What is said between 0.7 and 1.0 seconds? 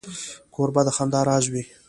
د